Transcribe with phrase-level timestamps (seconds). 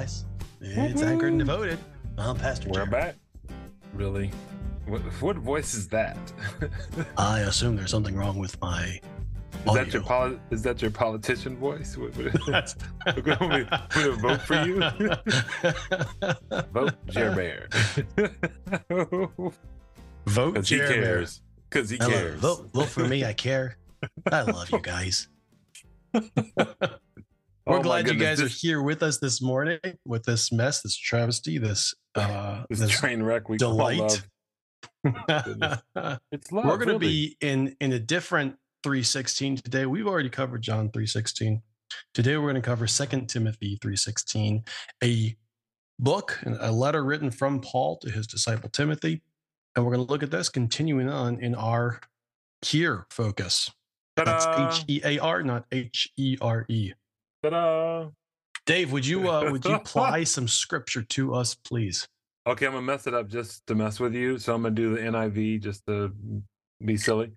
[0.00, 0.24] guys.
[0.62, 1.78] It's Anchored and Devoted.
[2.16, 2.90] I'm Pastor We're Jerry.
[2.90, 3.16] back.
[3.92, 4.30] Really?
[4.86, 6.16] What, what voice is that?
[7.18, 8.98] I assume there's something wrong with my
[9.66, 11.98] is that your poli- is that your politician voice?
[11.98, 12.74] What, what is that?
[13.14, 14.80] We're going to we're vote for you.
[16.72, 17.68] vote Jer Bear.
[20.26, 21.02] Vote Because he Jer Bear.
[21.02, 21.42] cares.
[21.68, 22.40] Because he I love cares.
[22.40, 23.22] Vote, vote for me.
[23.26, 23.76] I care.
[24.32, 25.28] I love you guys.
[27.70, 30.82] We're Oh glad you goodness, guys are here with us this morning with this mess,
[30.82, 34.22] this travesty, this uh, This, this train wreck we call delight.
[35.04, 35.44] love.
[35.44, 35.78] goodness.
[36.32, 36.64] It's love.
[36.64, 37.06] We're going to really.
[37.06, 39.86] be in in a different 316 today.
[39.86, 41.62] We've already covered John 316.
[42.12, 44.64] Today we're going to cover 2 Timothy 316,
[45.04, 45.36] a
[46.00, 49.22] book, and a letter written from Paul to his disciple Timothy.
[49.76, 52.00] And we're going to look at this continuing on in our
[52.62, 53.70] here focus.
[54.16, 54.68] That's Ta-da!
[54.68, 56.92] H E A R, not H E R E.
[57.42, 58.08] Ta-da!
[58.66, 62.06] Dave, would you uh, would you apply some scripture to us, please?
[62.46, 64.38] Okay, I'm gonna mess it up just to mess with you.
[64.38, 66.12] So I'm gonna do the NIV just to
[66.84, 67.32] be silly.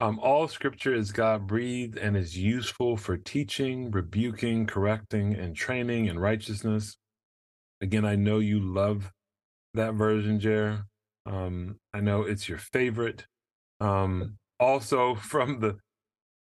[0.00, 6.06] Um, all scripture is God breathed and is useful for teaching, rebuking, correcting, and training
[6.06, 6.96] in righteousness.
[7.80, 9.10] Again, I know you love
[9.74, 10.84] that version, Jer.
[11.24, 13.26] Um, I know it's your favorite.
[13.80, 15.78] Um, also, from the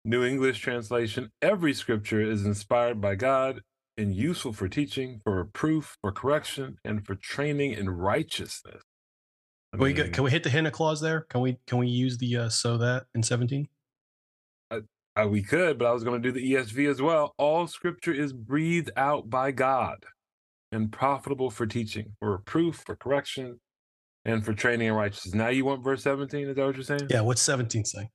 [0.05, 3.63] New English translation, every scripture is inspired by God
[3.97, 8.83] and useful for teaching, for reproof, for correction, and for training in righteousness.
[9.73, 11.23] I Can we, can we hit the hina clause there?
[11.31, 13.69] Can we can we use the uh, so that in 17?
[15.17, 17.35] uh, we could, but I was going to do the ESV as well.
[17.39, 20.05] All scripture is breathed out by God
[20.73, 23.61] and profitable for teaching, for reproof, for correction,
[24.25, 25.35] and for training in righteousness.
[25.35, 26.49] Now you want verse 17?
[26.49, 27.07] Is that what you're saying?
[27.11, 28.11] Yeah, what's 17 say?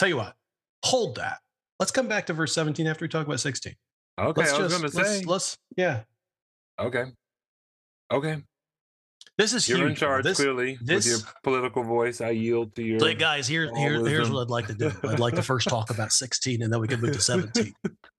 [0.00, 0.34] Tell you what,
[0.82, 1.40] hold that.
[1.78, 3.74] Let's come back to verse 17 after we talk about 16.
[4.18, 5.24] Okay, let's I was just going to let's, say.
[5.26, 6.00] let's yeah.
[6.80, 7.04] Okay.
[8.10, 8.42] Okay.
[9.36, 9.90] This is You're huge.
[9.90, 10.78] in charge, This, clearly.
[10.80, 12.98] this- with your political voice, I yield to your.
[13.12, 14.90] guys, here, here here's what I'd like to do.
[15.04, 17.74] I'd like to first talk about 16 and then we can move to 17.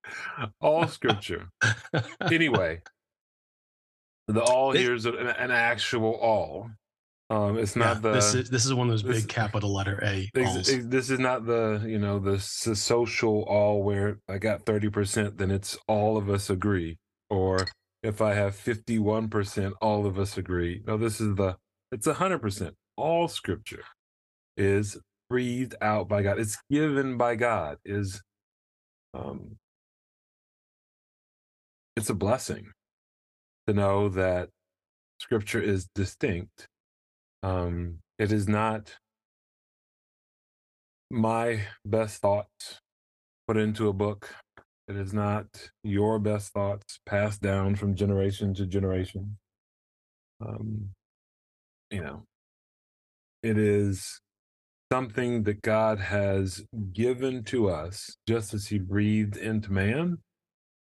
[0.62, 1.50] all scripture.
[2.22, 2.84] anyway,
[4.28, 6.69] the all This- here is an, an actual all.
[7.31, 9.74] Um, it's Yeah, not the this is this is one of those this- big capital
[9.74, 10.30] letter A.
[10.36, 14.66] ex- ex- this is not the you know the s- social all where I got
[14.66, 16.97] thirty percent, then it's all of us agree,
[17.30, 17.66] or
[18.03, 20.84] if I have fifty one percent, all of us agree.
[20.86, 21.56] No, this is the
[21.94, 22.75] it's hundred percent.
[22.97, 23.84] All scripture
[24.58, 24.98] is
[25.30, 26.38] breathed out by God.
[26.38, 27.78] It's given by God.
[27.86, 28.22] Is
[29.13, 29.56] um,
[31.96, 32.72] it's a blessing
[33.68, 34.50] to know that
[35.19, 36.68] scripture is distinct
[37.44, 38.96] um, it is not
[41.09, 42.79] my best thoughts
[43.47, 44.34] put into a book.
[44.88, 45.46] It is not
[45.84, 49.38] your best thoughts passed down from generation to generation.
[50.46, 50.90] Um,
[51.90, 52.24] you know,
[53.44, 54.22] it is
[54.91, 56.63] something that God has
[56.94, 60.18] given to us just as He breathed into man.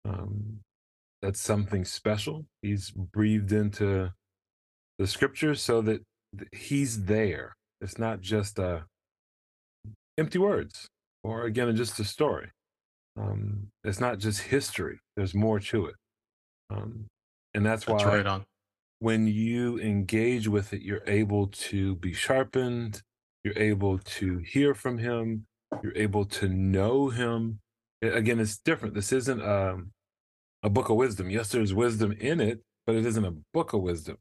[0.04, 0.60] Um,
[1.22, 2.46] that's something special.
[2.62, 4.12] He's breathed into
[4.98, 6.02] the scriptures so that th-
[6.52, 7.54] he's there.
[7.80, 8.80] It's not just uh,
[10.18, 10.88] empty words,
[11.22, 12.50] or again, just a story.
[13.18, 14.98] Um, it's not just history.
[15.16, 15.94] There's more to it,
[16.70, 17.06] um,
[17.54, 18.44] and that's, That's why right on.
[18.98, 23.02] when you engage with it, you're able to be sharpened.
[23.44, 25.46] You're able to hear from him.
[25.82, 27.60] You're able to know him.
[28.02, 28.94] A- Again, it's different.
[28.94, 29.92] This isn't um,
[30.62, 31.30] a book of wisdom.
[31.30, 34.16] Yes, there's wisdom in it, but it isn't a book of wisdom.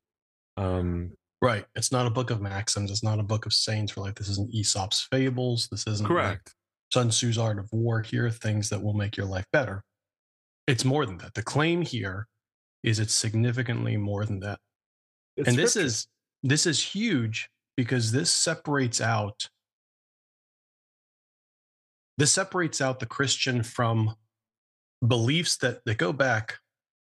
[0.57, 1.11] Um,
[1.45, 1.65] Right.
[1.75, 2.89] It's not a book of maxims.
[2.89, 5.67] It's not a book of sayings for like this isn't Aesop's fables.
[5.69, 6.55] This isn't like correct.
[6.91, 8.01] Sun Tzu's Art of War.
[8.01, 9.83] Here are things that will make your life better.
[10.65, 11.35] It's more than that.
[11.35, 12.27] The claim here
[12.83, 14.57] is it's significantly more than that.
[15.37, 16.07] It's and this is
[16.41, 19.47] this is huge because this separates out
[22.17, 24.15] this separates out the Christian from
[25.07, 26.57] beliefs that that go back,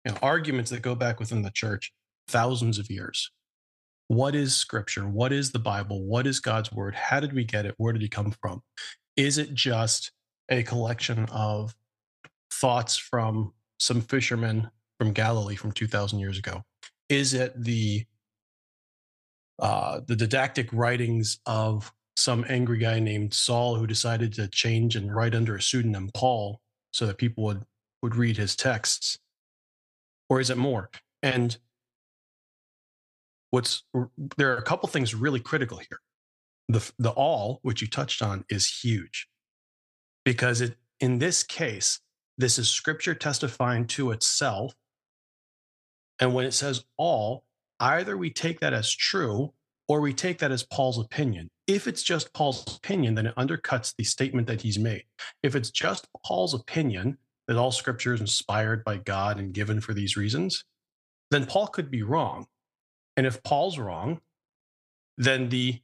[0.05, 1.93] you know, arguments that go back within the church
[2.29, 3.33] thousands of years.
[4.11, 5.07] What is scripture?
[5.07, 6.03] What is the Bible?
[6.03, 6.97] What is God's word?
[6.97, 7.77] How did we get it?
[7.77, 8.61] Where did it come from?
[9.17, 10.11] Is it just
[10.49, 11.77] a collection of
[12.53, 14.69] thoughts from some fishermen
[14.99, 16.65] from Galilee from 2000 years ago?
[17.09, 18.05] Is it the
[19.61, 25.15] uh, the didactic writings of some angry guy named Saul who decided to change and
[25.15, 26.61] write under a pseudonym Paul
[26.93, 27.63] so that people would
[28.03, 29.21] would read his texts?
[30.29, 30.91] Or is it more?
[31.23, 31.57] And
[33.51, 33.85] what's
[34.37, 36.01] there are a couple things really critical here.
[36.69, 39.29] The the all which you touched on is huge
[40.25, 42.01] because it in this case
[42.41, 44.73] this is scripture testifying to itself.
[46.19, 47.45] And when it says all,
[47.79, 49.53] either we take that as true
[49.89, 51.51] or we take that as Paul's opinion.
[51.67, 55.05] If it's just Paul's opinion, then it undercuts the statement that he's made.
[55.43, 59.93] If it's just Paul's opinion that all scripture is inspired by God and given for
[59.93, 60.65] these reasons,
[61.31, 62.47] then Paul could be wrong.
[63.21, 64.19] And if Paul's wrong,
[65.19, 65.79] then the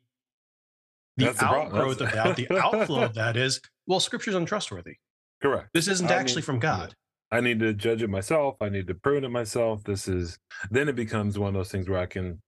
[1.18, 4.94] the That's the outgrowth of that, the outflow of that is, well, scripture's untrustworthy.
[5.42, 5.68] Correct.
[5.74, 6.58] This isn't I actually from.
[6.58, 6.94] God.
[7.30, 8.56] I need to judge it myself.
[8.62, 9.84] I need to prune it myself.
[9.84, 10.38] This is
[10.70, 12.40] then it becomes one of those things where I can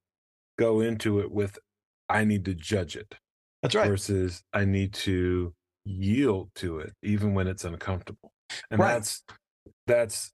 [0.58, 1.58] go into it with
[2.08, 3.14] I need to judge it
[3.62, 3.88] That's right.
[3.91, 5.52] versus I need to
[5.84, 8.32] yield to it even when it's uncomfortable.
[8.70, 8.94] And Right.
[8.94, 9.23] that's
[9.87, 10.32] that's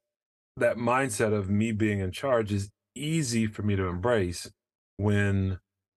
[0.58, 4.50] that mindset of me being in charge is easy for me to embrace
[4.96, 5.58] when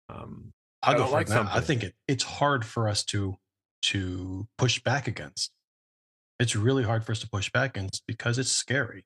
[0.10, 0.54] um
[0.84, 1.50] I'll I go don't like now.
[1.52, 3.36] I think it, it's hard for us to
[3.84, 5.52] to push back against.
[6.40, 9.06] It's really hard for us to push back against because it's scary.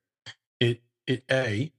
[0.60, 1.72] It it a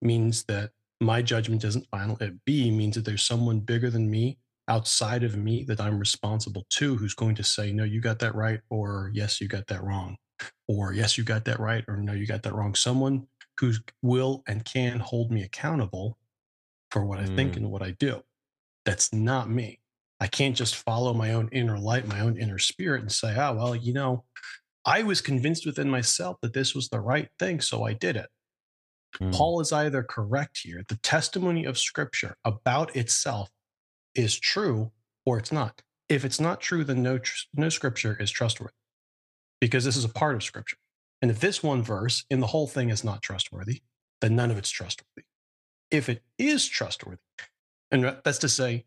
[0.00, 0.70] means that
[1.00, 2.16] my judgment isn't final.
[2.20, 4.38] It b means that there's someone bigger than me
[4.68, 8.34] outside of me that I'm responsible to who's going to say, no, you got that
[8.34, 10.16] right, or yes, you got that wrong,
[10.68, 12.74] or yes, you got that right, or no, you got that wrong.
[12.74, 13.26] Someone
[13.58, 13.72] who
[14.02, 16.18] will and can hold me accountable
[16.90, 17.56] for what I think Mm.
[17.58, 18.22] and what I do.
[18.84, 19.80] That's not me.
[20.20, 23.54] I can't just follow my own inner light, my own inner spirit, and say, oh,
[23.54, 24.24] well, you know,
[24.84, 28.28] I was convinced within myself that this was the right thing, so I did it.
[29.20, 30.82] mm, Paul is either correct here.
[30.88, 33.50] The testimony of scripture about itself
[34.14, 34.92] is true
[35.24, 35.82] or it's not.
[36.08, 38.74] If it's not true, then no, tr- no scripture is trustworthy
[39.60, 40.76] because this is a part of scripture.
[41.22, 43.82] And if this one verse in the whole thing is not trustworthy,
[44.20, 45.24] then none of it's trustworthy.
[45.90, 47.20] If it is trustworthy,
[47.90, 48.84] and that's to say,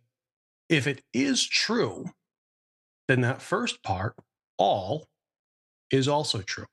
[0.68, 2.12] if it is true,
[3.08, 4.16] then that first part,
[4.58, 5.08] all,
[5.92, 6.66] is also true.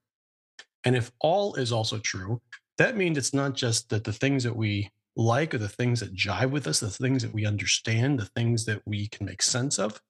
[0.84, 2.40] And if all is also true,
[2.78, 6.16] that means it's not just that the things that we like or the things that
[6.16, 9.78] jive with us, the things that we understand, the things that we can make sense
[9.78, 10.00] of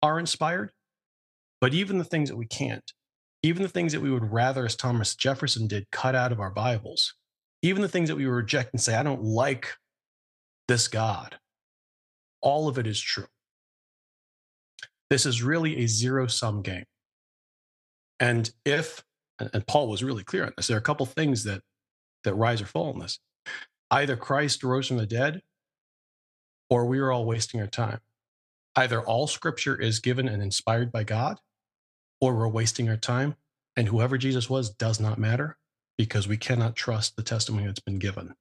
[0.00, 0.72] are inspired,
[1.60, 2.92] but even the things that we can't,
[3.42, 6.50] even the things that we would rather, as Thomas Jefferson did, cut out of our
[6.50, 7.14] Bibles,
[7.62, 9.74] even the things that we reject and say, I don't like
[10.68, 11.36] this God,
[12.40, 13.26] all of it is true.
[15.10, 16.84] This is really a zero sum game.
[18.18, 19.04] And if,
[19.38, 21.62] and Paul was really clear on this, there are a couple things that
[22.24, 23.18] that rise or fall in this.
[23.90, 25.42] Either Christ rose from the dead,
[26.70, 27.98] or we are all wasting our time.
[28.76, 31.38] Either all scripture is given and inspired by God,
[32.22, 33.34] or we're wasting our time.
[33.76, 35.58] And whoever Jesus was does not matter
[35.98, 38.34] because we cannot trust the testimony that's been given.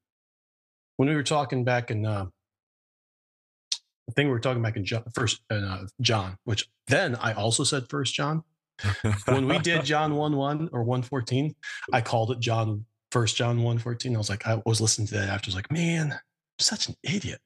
[0.97, 2.27] When we were talking back in, uh,
[3.73, 7.63] I think we were talking back in John, first uh, John, which then I also
[7.63, 8.43] said First John.
[9.25, 11.55] When we did John one one or one fourteen,
[11.91, 14.15] I called it John First John one fourteen.
[14.15, 15.47] I was like, I was listening to that after.
[15.47, 16.19] I was like, man, I'm
[16.59, 17.39] such an idiot.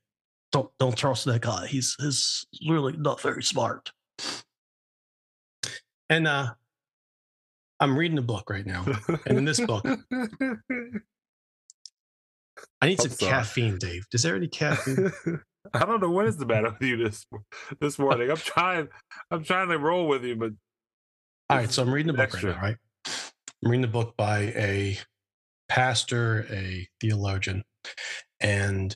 [0.52, 1.68] Don't don't trust that guy.
[1.68, 3.92] He's he's really not very smart.
[6.10, 6.54] And uh,
[7.80, 8.86] I'm reading a book right now,
[9.26, 9.86] and in this book,
[12.82, 14.06] I need some caffeine, Dave.
[14.14, 15.12] Is there any caffeine?
[15.74, 17.26] I don't know what is the matter with you this
[17.80, 18.30] this morning.
[18.30, 18.88] I'm trying
[19.32, 20.52] I'm trying to roll with you, but
[21.50, 22.52] All right, so I'm reading a book Extra.
[22.52, 22.78] right now, right?
[23.64, 25.00] I'm reading a book by a
[25.68, 27.64] pastor, a theologian.
[28.40, 28.96] And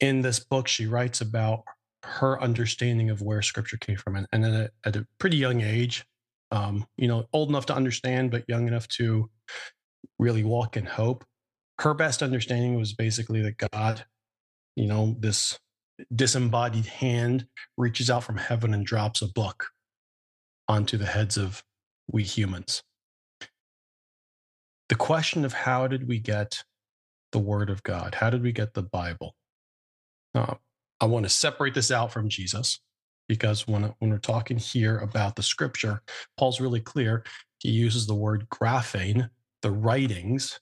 [0.00, 1.64] in this book, she writes about
[2.04, 4.16] her understanding of where scripture came from.
[4.16, 6.04] And, and at, a, at a pretty young age,
[6.54, 9.28] um, you know, old enough to understand, but young enough to
[10.20, 11.24] really walk in hope.
[11.80, 14.04] Her best understanding was basically that God,
[14.76, 15.58] you know, this
[16.14, 17.46] disembodied hand
[17.76, 19.66] reaches out from heaven and drops a book
[20.68, 21.64] onto the heads of
[22.06, 22.84] we humans.
[24.88, 26.62] The question of how did we get
[27.32, 28.14] the Word of God?
[28.14, 29.34] How did we get the Bible?
[30.36, 30.54] Uh,
[31.00, 32.78] I want to separate this out from Jesus
[33.28, 36.02] because when, when we're talking here about the scripture,
[36.36, 37.24] Paul's really clear.
[37.58, 39.30] He uses the word graphane,
[39.62, 40.60] the writings.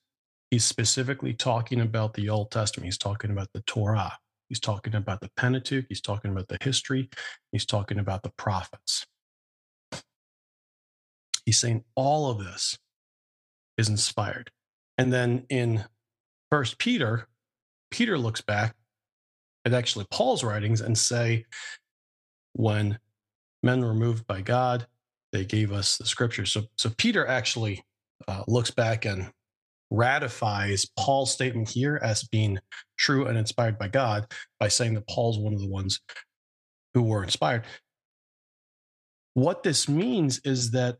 [0.50, 2.86] He's specifically talking about the Old Testament.
[2.86, 4.16] He's talking about the Torah.
[4.48, 5.86] He's talking about the Pentateuch.
[5.88, 7.08] He's talking about the history.
[7.52, 9.06] He's talking about the prophets.
[11.46, 12.78] He's saying all of this
[13.78, 14.50] is inspired.
[14.98, 15.84] And then in
[16.50, 17.28] First Peter,
[17.90, 18.76] Peter looks back
[19.64, 21.46] at actually Paul's writings and say,
[22.54, 22.98] when
[23.62, 24.86] men were moved by God,
[25.32, 26.52] they gave us the scriptures.
[26.52, 27.84] So, so Peter actually
[28.28, 29.32] uh, looks back and
[29.90, 32.58] ratifies Paul's statement here as being
[32.98, 34.26] true and inspired by God
[34.58, 36.00] by saying that Paul's one of the ones
[36.94, 37.64] who were inspired.
[39.34, 40.98] What this means is that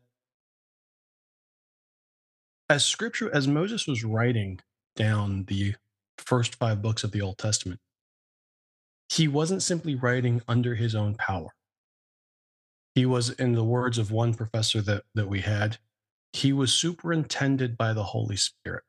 [2.69, 4.59] as scripture as Moses was writing
[4.95, 5.75] down the
[6.17, 7.79] first 5 books of the Old Testament,
[9.13, 11.53] he wasn't simply writing under his own power.
[12.95, 15.77] He was, in the words of one professor that, that we had,
[16.31, 18.83] he was superintended by the Holy Spirit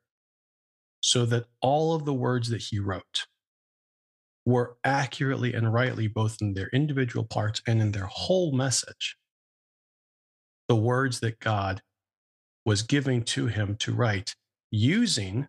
[0.99, 3.27] so that all of the words that he wrote
[4.45, 9.17] were accurately and rightly, both in their individual parts and in their whole message,
[10.67, 11.83] the words that God
[12.65, 14.35] was giving to him to write
[14.71, 15.47] using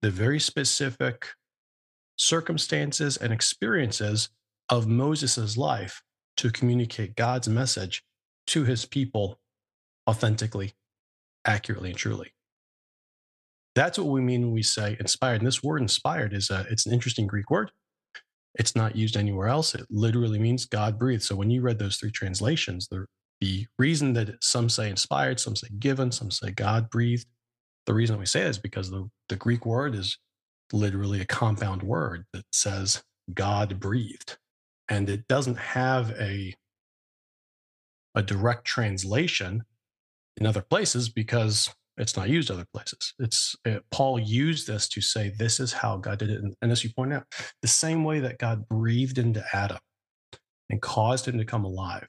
[0.00, 1.30] the very specific
[2.22, 4.28] circumstances and experiences
[4.68, 6.02] of Moses' life
[6.36, 8.04] to communicate God's message
[8.48, 9.40] to his people
[10.08, 10.72] authentically,
[11.44, 12.32] accurately, and truly.
[13.74, 15.40] That's what we mean when we say inspired.
[15.40, 17.72] And this word inspired is a, it's an interesting Greek word.
[18.54, 19.74] It's not used anywhere else.
[19.74, 21.22] It literally means God breathed.
[21.22, 23.06] So when you read those three translations, the,
[23.40, 27.26] the reason that some say inspired, some say given, some say God breathed,
[27.86, 30.18] the reason we say is because the, the Greek word is
[30.72, 33.02] literally a compound word that says
[33.32, 34.38] God breathed.
[34.88, 36.54] And it doesn't have a,
[38.14, 39.64] a direct translation
[40.36, 43.14] in other places because it's not used other places.
[43.18, 46.72] It's it, Paul used this to say this is how God did it, and, and
[46.72, 47.24] as you point out,
[47.60, 49.78] the same way that God breathed into Adam
[50.70, 52.08] and caused him to come alive,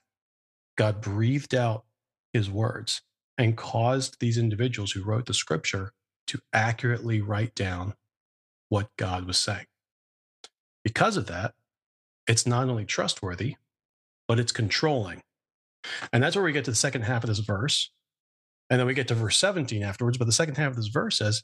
[0.76, 1.84] God breathed out
[2.32, 3.02] His words
[3.36, 5.92] and caused these individuals who wrote the Scripture
[6.28, 7.94] to accurately write down
[8.68, 9.66] what God was saying.
[10.82, 11.54] Because of that,
[12.26, 13.56] it's not only trustworthy,
[14.28, 15.22] but it's controlling.
[16.12, 17.90] And that's where we get to the second half of this verse.
[18.70, 20.18] And then we get to verse 17 afterwards.
[20.18, 21.42] But the second half of this verse says,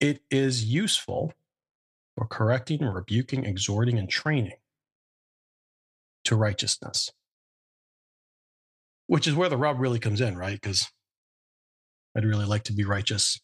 [0.00, 1.32] it is useful
[2.16, 4.56] for correcting, rebuking, exhorting, and training
[6.24, 7.10] to righteousness.
[9.06, 10.58] Which is where the rub really comes in, right?
[10.60, 10.90] Because
[12.16, 13.40] I'd really like to be righteous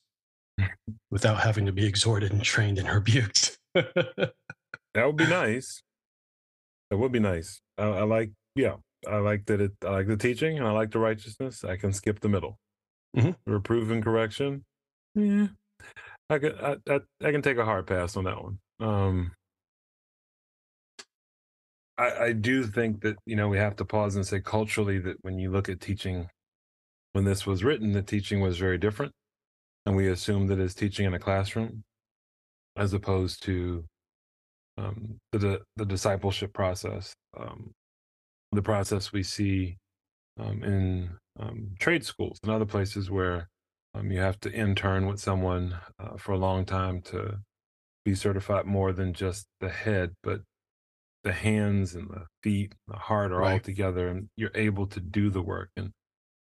[1.10, 3.58] without having to be exhorted and trained and rebuked.
[3.74, 4.32] that
[4.94, 5.82] would be nice.
[6.90, 7.60] That would be nice.
[7.76, 9.72] I, I, like, yeah, I like that it.
[9.84, 11.64] I like the teaching and I like the righteousness.
[11.64, 12.58] I can skip the middle.
[13.16, 13.90] Mm-hmm.
[13.92, 14.64] And correction.
[15.14, 15.48] Yeah,
[16.30, 16.52] I can.
[16.60, 18.58] I, I, I, can take a hard pass on that one.
[18.80, 19.32] Um,
[21.96, 25.16] I, I do think that you know we have to pause and say culturally that
[25.22, 26.28] when you look at teaching,
[27.12, 29.12] when this was written, the teaching was very different,
[29.88, 31.82] and we assume that it's teaching in a classroom,
[32.76, 33.82] as opposed to
[34.76, 37.72] um, the the discipleship process, um,
[38.52, 39.78] the process we see
[40.38, 43.48] um, in um, trade schools and other places where
[43.94, 47.38] um, you have to intern with someone uh, for a long time to
[48.04, 50.42] be certified more than just the head, but
[51.24, 53.52] the hands and the feet, and the heart are right.
[53.54, 55.70] all together, and you're able to do the work.
[55.78, 55.92] And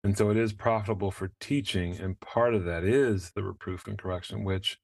[0.04, 3.98] and so it is profitable for teaching, and part of that is the reproof and
[3.98, 4.78] correction, which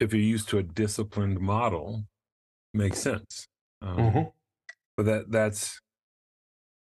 [0.00, 2.04] if you're used to a disciplined model,
[2.72, 3.48] makes sense.
[3.82, 4.22] Um, mm-hmm.
[4.96, 5.80] But that that's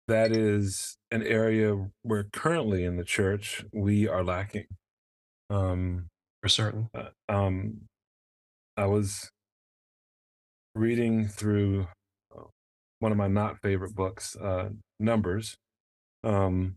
[0.09, 4.67] that is an area where currently in the church we are lacking.
[5.50, 6.09] Um,
[6.43, 6.88] For certain.
[6.95, 7.83] Uh, um,
[8.76, 9.31] I was
[10.75, 11.87] reading through
[12.35, 12.45] uh,
[12.99, 15.57] one of my not favorite books, uh, Numbers,
[16.25, 16.76] um,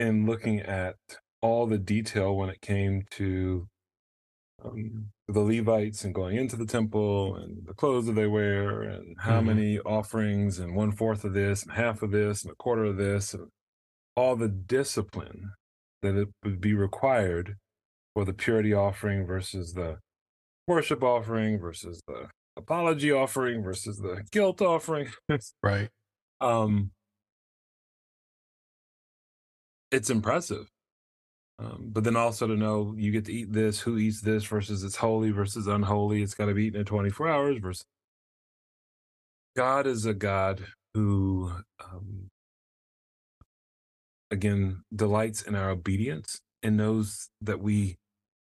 [0.00, 0.96] and looking at
[1.40, 3.66] all the detail when it came to
[4.64, 9.16] um, the Levites and going into the temple and the clothes that they wear and
[9.18, 9.46] how mm-hmm.
[9.48, 12.96] many offerings and one fourth of this and half of this and a quarter of
[12.96, 13.48] this and
[14.16, 15.52] all the discipline
[16.02, 17.56] that it would be required
[18.14, 19.98] for the purity offering versus the
[20.68, 25.08] worship offering versus the apology offering versus the guilt offering.
[25.62, 25.88] right.
[26.40, 26.90] Um,
[29.92, 30.68] it's impressive.
[31.58, 34.82] Um, but then also to know you get to eat this, who eats this versus
[34.82, 36.22] it's holy versus unholy.
[36.22, 37.84] It's got to be eaten in 24 hours versus
[39.54, 42.30] God is a God who, um,
[44.30, 47.98] again, delights in our obedience and knows that we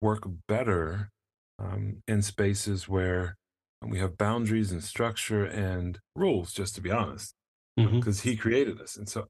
[0.01, 1.09] work better
[1.57, 3.37] um, in spaces where
[3.81, 7.33] we have boundaries and structure and rules, just to be honest,
[7.77, 8.29] because mm-hmm.
[8.29, 8.97] He created us.
[8.97, 9.27] And so,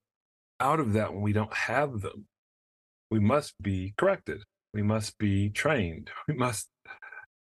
[0.60, 2.26] out of that, when we don't have them,
[3.12, 4.44] we must be corrected.
[4.74, 6.12] We must be trained.
[6.28, 6.70] We must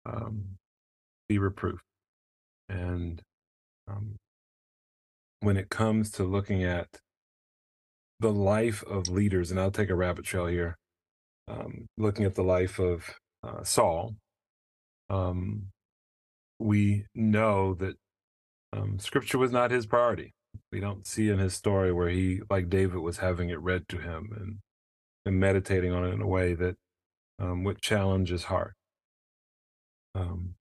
[0.07, 0.57] um,
[1.29, 1.83] be reproved.
[2.69, 3.21] And
[3.89, 4.17] um,
[5.41, 6.89] when it comes to looking at
[8.21, 10.77] the life of leaders, and I'll take a rabbit trail here,
[11.49, 13.05] um, looking at the life of
[13.43, 14.15] uh, Saul,
[15.09, 15.67] um,
[16.59, 17.97] we know that
[18.73, 20.33] um, scripture was not his priority.
[20.73, 23.99] We don't see in his story where he, like David, was having it read to
[23.99, 24.59] him and
[25.27, 26.77] and meditating on it in a way that
[27.39, 28.75] um, would challenge his heart.
[30.15, 30.55] Um,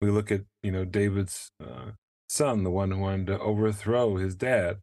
[0.00, 1.92] we look at you know David's uh,
[2.28, 4.78] son, the one who wanted to overthrow his dad.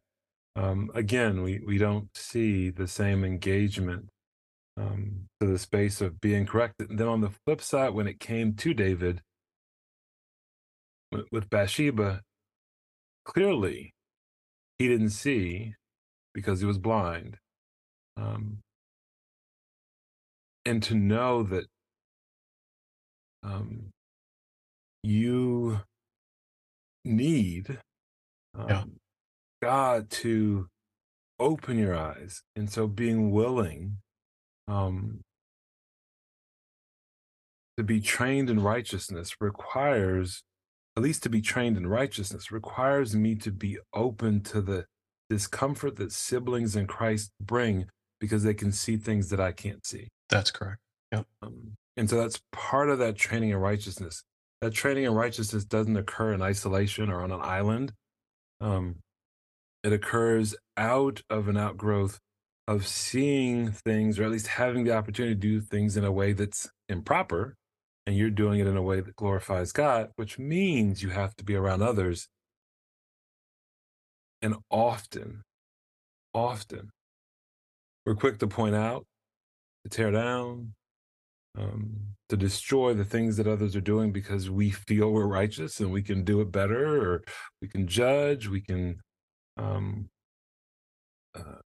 [0.56, 4.08] Um, again, we we don't see the same engagement
[4.76, 6.90] um, to the space of being corrected.
[6.90, 9.22] And then on the flip side, when it came to David
[11.30, 12.22] with Bathsheba,
[13.24, 13.92] clearly
[14.82, 15.74] he didn't see
[16.34, 17.36] because he was blind.
[18.16, 18.58] Um,
[20.66, 21.66] and to know that
[23.44, 23.90] um,
[25.04, 25.80] you
[27.04, 27.78] need
[28.68, 28.82] Yeah.
[28.82, 28.96] um,
[29.62, 30.66] God to
[31.38, 32.42] open your eyes.
[32.56, 33.98] And so being willing
[34.66, 35.20] um,
[37.76, 40.42] to be trained in righteousness requires,
[40.96, 44.86] at least to be trained in righteousness, requires me to be open to the
[45.30, 47.86] discomfort that siblings in Christ bring
[48.20, 50.08] because they can see things that I can't see.
[50.28, 50.80] That's correct.
[51.42, 54.22] Um, and so that's part of that training in righteousness.
[54.60, 57.92] That training in righteousness doesn't occur in isolation or on an island.
[58.60, 58.96] Um,
[59.82, 62.18] it occurs out of an outgrowth
[62.68, 66.32] of seeing things, or at least having the opportunity to do things in a way
[66.32, 67.56] that's improper,
[68.06, 71.44] and you're doing it in a way that glorifies God, which means you have to
[71.44, 72.28] be around others.
[74.40, 75.42] And often,
[76.34, 76.90] often,
[78.04, 79.06] we're quick to point out,
[79.84, 80.74] to tear down,
[81.56, 85.92] um, to destroy the things that others are doing because we feel we're righteous and
[85.92, 87.22] we can do it better, or
[87.60, 89.00] we can judge, we can
[89.56, 90.08] um,
[91.36, 91.60] uh,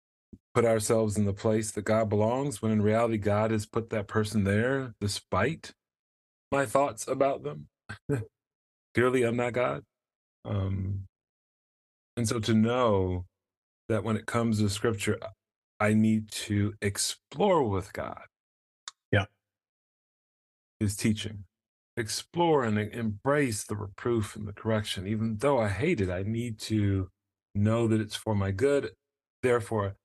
[0.54, 4.08] put ourselves in the place that God belongs, when in reality, God has put that
[4.08, 5.72] person there despite
[6.52, 7.68] my thoughts about them.
[8.94, 9.84] Clearly, I'm not God.
[10.44, 11.06] Um,
[12.16, 13.26] and so to know
[13.88, 15.18] that when it comes to scripture,
[15.80, 18.22] I need to explore with God
[19.12, 19.26] Yeah.
[20.80, 21.44] his teaching,
[21.96, 25.06] explore and embrace the reproof and the correction.
[25.06, 27.10] Even though I hate it, I need to
[27.54, 28.92] know that it's for my good.
[29.42, 29.96] Therefore,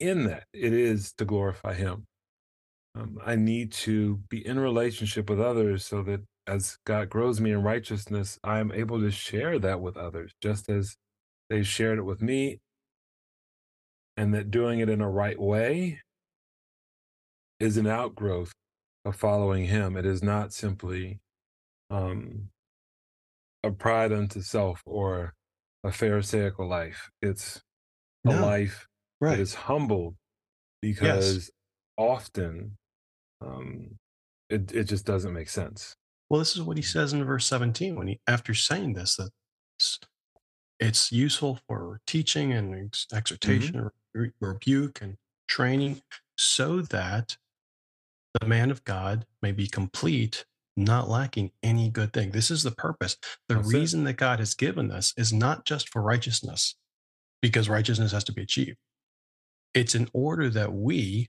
[0.00, 2.06] in that, it is to glorify him.
[2.94, 7.50] Um, I need to be in relationship with others so that as God grows me
[7.52, 10.96] in righteousness, I am able to share that with others, just as
[11.50, 12.60] they shared it with me.
[14.16, 16.00] And that doing it in a right way
[17.58, 18.52] is an outgrowth
[19.04, 19.96] of following Him.
[19.96, 21.20] It is not simply
[21.90, 22.50] um,
[23.64, 25.34] a pride unto self or
[25.82, 27.10] a Pharisaical life.
[27.20, 27.62] It's
[28.24, 28.40] a No.
[28.42, 28.86] life
[29.20, 29.38] that Right.
[29.40, 30.16] is humbled
[30.80, 31.50] because
[31.96, 32.76] often
[33.46, 33.98] um,
[34.48, 35.96] it, it just doesn't make sense.
[36.28, 39.30] Well, this is what he says in verse 17 when he, after saying this, that
[39.78, 39.98] it's,
[40.80, 45.16] it's useful for teaching and ex- exhortation, or re- rebuke, and
[45.48, 46.00] training,
[46.36, 47.36] so that
[48.40, 50.44] the man of God may be complete,
[50.76, 52.30] not lacking any good thing.
[52.30, 53.16] This is the purpose.
[53.48, 53.76] The That's it.
[53.76, 56.76] reason that God has given us is not just for righteousness,
[57.42, 58.78] because righteousness has to be achieved.
[59.74, 61.28] It's in order that we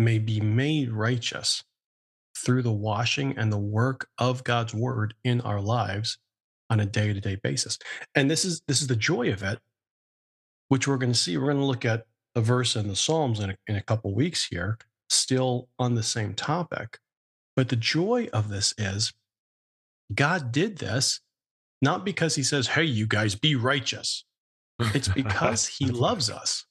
[0.00, 1.62] may be made righteous
[2.36, 6.18] through the washing and the work of God's word in our lives
[6.70, 7.78] on a day-to-day basis.
[8.14, 9.58] And this is this is the joy of it,
[10.68, 11.36] which we're going to see.
[11.36, 14.14] We're going to look at a verse in the Psalms in a, in a couple
[14.14, 16.98] weeks here, still on the same topic.
[17.56, 19.12] But the joy of this is
[20.14, 21.20] God did this
[21.82, 24.24] not because he says, "Hey, you guys, be righteous."
[24.94, 26.64] It's because he loves us.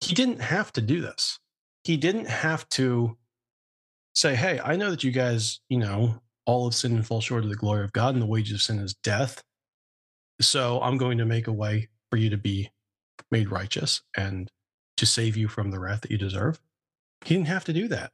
[0.00, 1.38] He didn't have to do this.
[1.84, 3.16] He didn't have to
[4.14, 7.44] say, Hey, I know that you guys, you know, all of sin and fall short
[7.44, 9.42] of the glory of God, and the wages of sin is death.
[10.40, 12.70] So I'm going to make a way for you to be
[13.30, 14.50] made righteous and
[14.96, 16.60] to save you from the wrath that you deserve.
[17.24, 18.10] He didn't have to do that.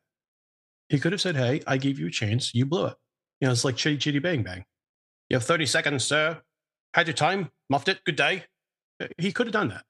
[0.88, 2.54] He could have said, Hey, I gave you a chance.
[2.54, 2.94] You blew it.
[3.40, 4.64] You know, it's like chitty chitty bang bang.
[5.28, 6.40] You have 30 seconds, sir.
[6.94, 8.44] Had your time, muffed it, good day.
[9.18, 9.85] He could have done that.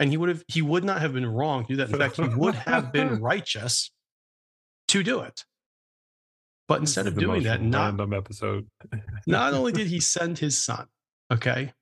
[0.00, 1.90] And he would have, he would not have been wrong to do that.
[1.90, 3.92] In fact, he would have been righteous
[4.88, 5.44] to do it.
[6.66, 8.66] But instead of doing that, not, episode.
[9.26, 10.86] not only did he send his son,
[11.32, 11.72] okay,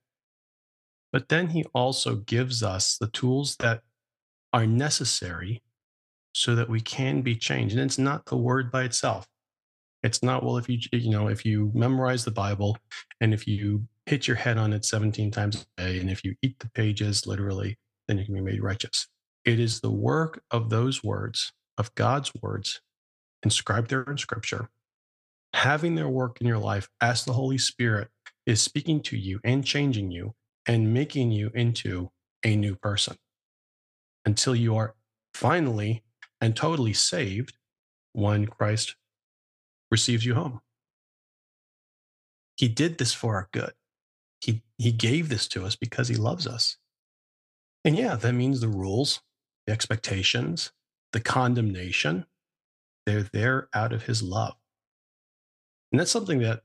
[1.13, 3.83] but then he also gives us the tools that
[4.53, 5.63] are necessary
[6.33, 7.75] so that we can be changed.
[7.75, 9.27] And it's not the word by itself.
[10.03, 12.77] It's not, well, if you, you know, if you memorize the Bible
[13.21, 16.35] and if you hit your head on it 17 times a day and if you
[16.43, 17.77] eat the pages literally,
[18.09, 19.07] then you can be made righteous.
[19.45, 22.81] It is the work of those words, of God's words,
[23.43, 24.71] inscribed there in scripture,
[25.55, 28.09] having their work in your life as the Holy Spirit
[28.47, 30.35] is speaking to you and changing you
[30.67, 32.11] and making you into
[32.45, 33.17] a new person
[34.25, 34.95] until you are
[35.35, 36.03] finally
[36.41, 37.57] and totally saved
[38.13, 38.97] when Christ
[39.91, 40.61] receives you home.
[42.57, 43.73] He did this for our good.
[44.41, 46.77] He, he gave this to us because he loves us.
[47.89, 49.23] And yeah, that means the rules,
[49.67, 50.73] the expectations,
[51.15, 52.27] the condemnation,
[53.07, 54.57] they're there out of his love.
[55.91, 56.65] And that's something that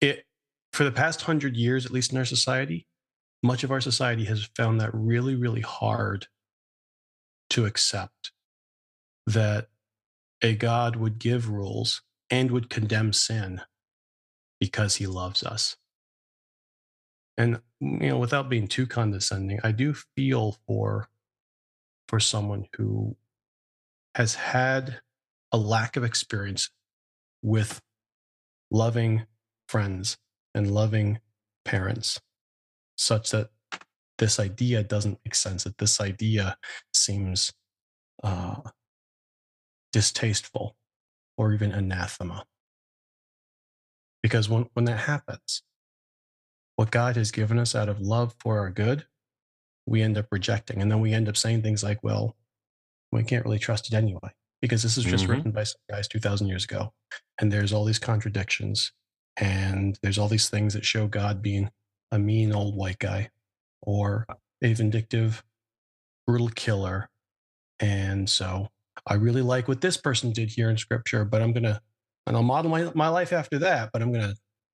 [0.00, 0.24] it
[0.72, 2.86] for the past hundred years, at least in our society,
[3.42, 6.28] much of our society has found that really, really hard
[7.50, 8.32] to accept
[9.26, 9.68] that
[10.40, 13.60] a God would give rules and would condemn sin
[14.58, 15.76] because he loves us.
[17.38, 21.08] And you know, without being too condescending, I do feel for
[22.08, 23.16] for someone who
[24.14, 25.00] has had
[25.52, 26.70] a lack of experience
[27.42, 27.80] with
[28.70, 29.26] loving
[29.68, 30.16] friends
[30.54, 31.18] and loving
[31.64, 32.20] parents
[32.96, 33.50] such that
[34.18, 36.56] this idea doesn't make sense that this idea
[36.94, 37.52] seems
[38.22, 38.56] uh,
[39.92, 40.76] distasteful
[41.36, 42.44] or even anathema.
[44.22, 45.62] Because when, when that happens
[46.76, 49.06] what god has given us out of love for our good
[49.86, 52.36] we end up rejecting and then we end up saying things like well
[53.12, 55.32] we can't really trust it anyway because this is just mm-hmm.
[55.32, 56.92] written by some guys 2000 years ago
[57.40, 58.92] and there's all these contradictions
[59.36, 61.70] and there's all these things that show god being
[62.12, 63.30] a mean old white guy
[63.82, 64.26] or
[64.62, 65.44] a vindictive
[66.26, 67.08] brutal killer
[67.80, 68.68] and so
[69.06, 71.80] i really like what this person did here in scripture but i'm gonna
[72.26, 74.34] and i'll model my, my life after that but i'm gonna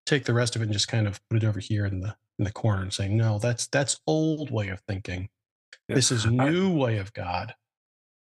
[0.09, 2.15] take the rest of it and just kind of put it over here in the
[2.37, 5.29] in the corner and say no that's that's old way of thinking
[5.87, 5.95] yeah.
[5.95, 7.53] this is new I, way of god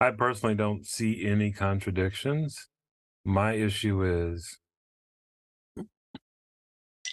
[0.02, 2.68] i personally don't see any contradictions
[3.26, 4.58] my issue is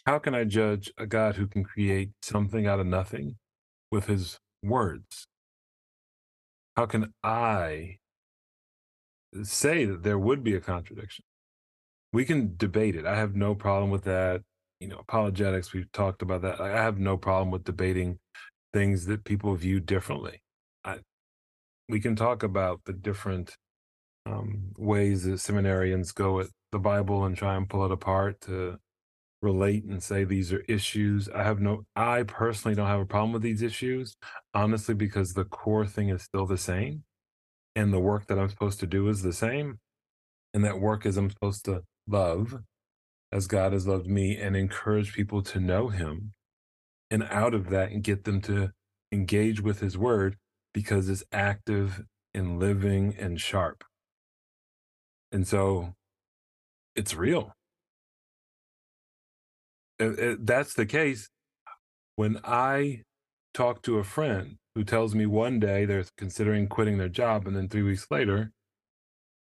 [0.07, 3.37] how can I judge a God who can create something out of nothing
[3.91, 5.27] with his words?
[6.77, 7.99] How can I
[9.43, 11.25] say that there would be a contradiction?
[12.13, 13.05] We can debate it.
[13.05, 14.43] I have no problem with that.
[14.81, 16.61] You know, apologetics, we've talked about that.
[16.61, 18.19] I have no problem with debating
[18.73, 20.43] things that people view differently.
[20.85, 20.99] I,
[21.89, 23.57] we can talk about the different
[24.27, 28.79] um, ways that seminarians go at the Bible and try and pull it apart to
[29.41, 31.29] relate and say these are issues.
[31.29, 34.17] I have no, I personally don't have a problem with these issues,
[34.53, 37.05] honestly, because the core thing is still the same.
[37.75, 39.79] And the work that I'm supposed to do is the same.
[40.55, 42.59] And that work is I'm supposed to love
[43.33, 46.33] as God has loved me and encourage people to know Him.
[47.11, 48.73] And out of that, and get them to
[49.13, 50.37] engage with His word
[50.75, 52.03] because it's active
[52.35, 53.85] and living and sharp.
[55.31, 55.95] And so
[56.97, 57.57] it's real
[59.99, 61.29] if that's the case,
[62.17, 63.03] when I
[63.55, 67.57] talk to a friend who tells me one day they're considering quitting their job and
[67.57, 68.53] then three weeks later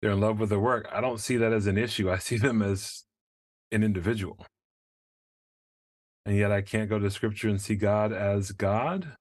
[0.00, 2.10] they're in love with their work, I don't see that as an issue.
[2.10, 3.04] I see them as
[3.72, 4.46] an individual.
[6.26, 9.16] And yet I can't go to scripture and see God as God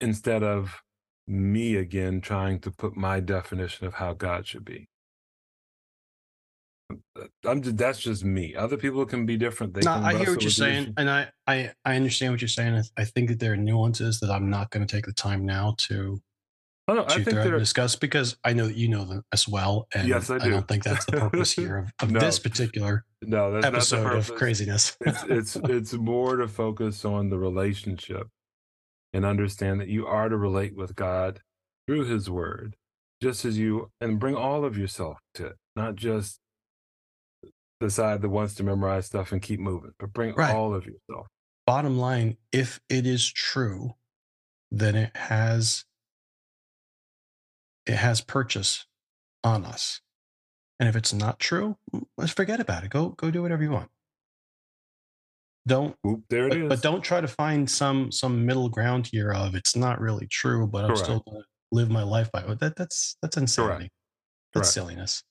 [0.00, 0.82] instead of
[1.26, 4.88] me again trying to put my definition of how God should be.
[7.44, 8.54] I'm just, that's just me.
[8.54, 9.74] Other people can be different.
[9.74, 12.76] They no, I hear what you're saying, and I, I I understand what you're saying.
[12.76, 15.44] I, I think that there are nuances that I'm not going to take the time
[15.44, 16.18] now to
[16.88, 20.30] oh, no, to discuss because I know that you know them as well, and yes,
[20.30, 20.46] I, do.
[20.46, 22.20] I don't think that's the purpose here of, of no.
[22.20, 24.96] this particular no that's episode of craziness.
[25.00, 28.28] it's, it's it's more to focus on the relationship
[29.12, 31.40] and understand that you are to relate with God
[31.86, 32.76] through His Word,
[33.22, 36.40] just as you and bring all of yourself to it, not just
[37.80, 40.54] the side that wants to memorize stuff and keep moving, but bring right.
[40.54, 41.26] all of yourself.
[41.66, 43.94] Bottom line, if it is true,
[44.70, 45.84] then it has
[47.88, 48.86] it has purchase
[49.42, 50.00] on us.
[50.78, 51.76] And if it's not true,
[52.16, 52.90] let's forget about it.
[52.90, 53.90] Go go do whatever you want.
[55.66, 56.68] Don't Oop, there it but, is.
[56.68, 60.66] but, don't try to find some some middle ground here of it's not really true,
[60.66, 62.60] but I'm still gonna live my life by it.
[62.60, 63.74] That that's that's insanity.
[63.74, 63.92] Correct.
[64.54, 64.74] That's Correct.
[64.74, 65.24] silliness.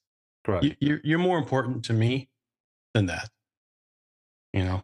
[0.44, 0.64] Correct.
[0.64, 2.28] You, you're, you're more important to me
[2.94, 3.28] than that.
[4.52, 4.82] You know?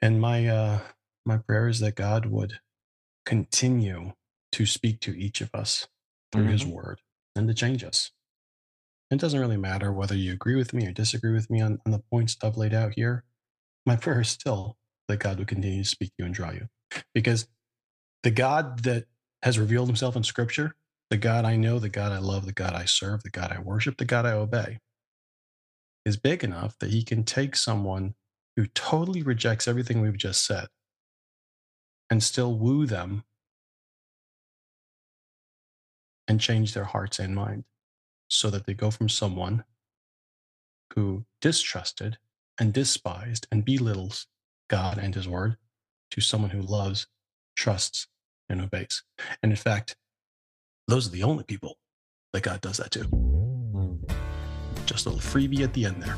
[0.00, 0.78] And my uh
[1.24, 2.60] my prayer is that God would
[3.24, 4.12] continue
[4.52, 5.88] to speak to each of us
[6.32, 6.52] through mm-hmm.
[6.52, 7.00] his word
[7.34, 8.10] and to change us.
[9.10, 11.92] It doesn't really matter whether you agree with me or disagree with me on, on
[11.92, 13.24] the points I've laid out here.
[13.84, 14.76] My prayer is still
[15.08, 16.68] that God would continue to speak to you and draw you.
[17.14, 17.46] Because
[18.22, 19.04] the God that
[19.42, 20.74] has revealed himself in scripture,
[21.10, 23.60] the God I know, the God I love, the God I serve, the God I
[23.60, 24.80] worship, the God I obey,
[26.04, 28.14] is big enough that he can take someone
[28.56, 30.66] who totally rejects everything we've just said
[32.10, 33.24] and still woo them
[36.28, 37.64] and change their hearts and mind
[38.28, 39.64] so that they go from someone
[40.94, 42.18] who distrusted
[42.58, 44.26] and despised and belittles
[44.68, 45.56] God and his word
[46.10, 47.06] to someone who loves,
[47.54, 48.08] trusts,
[48.48, 49.02] and obeys.
[49.42, 49.96] And in fact,
[50.88, 51.78] those are the only people
[52.32, 53.00] that God does that to.
[54.86, 56.16] Just a little freebie at the end there.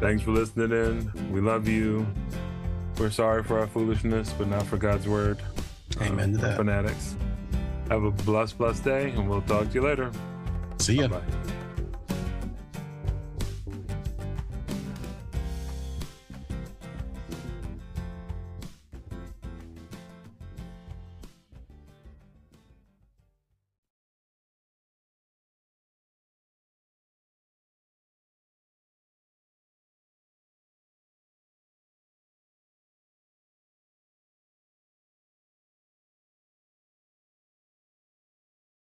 [0.00, 1.32] Thanks for listening in.
[1.32, 2.06] We love you.
[2.98, 5.38] We're sorry for our foolishness, but not for God's word.
[6.00, 6.56] Um, Amen to that.
[6.56, 7.16] Fanatics.
[7.90, 10.10] Have a blessed, blessed day, and we'll talk to you later.
[10.78, 11.08] See ya.
[11.08, 11.22] Bye.